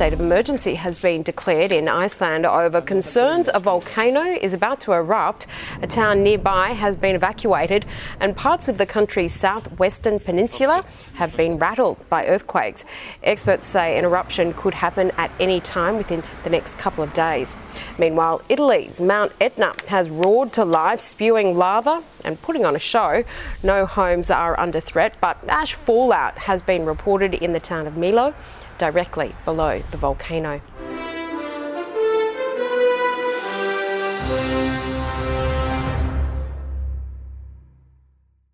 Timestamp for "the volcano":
29.90-30.60